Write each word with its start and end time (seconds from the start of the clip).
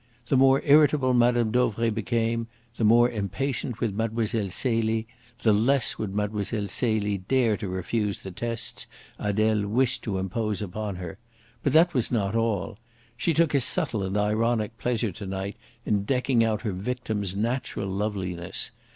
The 0.29 0.35
more 0.35 0.63
irritable 0.65 1.13
Mme. 1.13 1.51
Dauvray 1.51 1.91
became, 1.91 2.47
the 2.75 2.83
more 2.83 3.07
impatient 3.07 3.79
with 3.79 3.93
Mlle. 3.93 4.25
Celie, 4.49 5.05
the 5.43 5.53
less 5.53 5.99
would 5.99 6.15
Mlle. 6.15 6.43
Celie 6.67 7.19
dare 7.19 7.55
to 7.57 7.67
refuse 7.67 8.23
the 8.23 8.31
tests 8.31 8.87
Adele 9.19 9.67
wished 9.67 10.01
to 10.05 10.17
impose 10.17 10.59
upon 10.59 10.95
her. 10.95 11.19
But 11.61 11.73
that 11.73 11.93
was 11.93 12.11
not 12.11 12.35
all. 12.35 12.79
She 13.15 13.31
took 13.31 13.53
a 13.53 13.59
subtle 13.59 14.01
and 14.01 14.17
ironic 14.17 14.75
pleasure 14.79 15.11
to 15.11 15.25
night 15.27 15.55
in 15.85 16.03
decking 16.03 16.43
out 16.43 16.63
her 16.63 16.71
victim's 16.71 17.35
natural 17.35 17.87
loveliness. 17.87 18.71